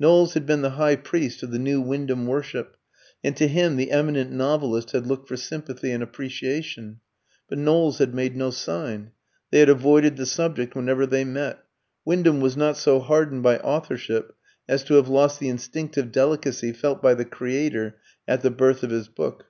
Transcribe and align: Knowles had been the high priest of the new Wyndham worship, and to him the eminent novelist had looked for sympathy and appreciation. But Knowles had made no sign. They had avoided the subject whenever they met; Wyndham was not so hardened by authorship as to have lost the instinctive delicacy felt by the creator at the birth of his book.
Knowles 0.00 0.34
had 0.34 0.46
been 0.46 0.62
the 0.62 0.70
high 0.70 0.96
priest 0.96 1.44
of 1.44 1.52
the 1.52 1.60
new 1.60 1.80
Wyndham 1.80 2.26
worship, 2.26 2.76
and 3.22 3.36
to 3.36 3.46
him 3.46 3.76
the 3.76 3.92
eminent 3.92 4.32
novelist 4.32 4.90
had 4.90 5.06
looked 5.06 5.28
for 5.28 5.36
sympathy 5.36 5.92
and 5.92 6.02
appreciation. 6.02 6.98
But 7.48 7.58
Knowles 7.58 7.98
had 7.98 8.12
made 8.12 8.34
no 8.34 8.50
sign. 8.50 9.12
They 9.52 9.60
had 9.60 9.68
avoided 9.68 10.16
the 10.16 10.26
subject 10.26 10.74
whenever 10.74 11.06
they 11.06 11.24
met; 11.24 11.62
Wyndham 12.04 12.40
was 12.40 12.56
not 12.56 12.76
so 12.76 12.98
hardened 12.98 13.44
by 13.44 13.58
authorship 13.58 14.34
as 14.68 14.82
to 14.82 14.94
have 14.94 15.08
lost 15.08 15.38
the 15.38 15.48
instinctive 15.48 16.10
delicacy 16.10 16.72
felt 16.72 17.00
by 17.00 17.14
the 17.14 17.24
creator 17.24 17.96
at 18.26 18.40
the 18.40 18.50
birth 18.50 18.82
of 18.82 18.90
his 18.90 19.06
book. 19.06 19.44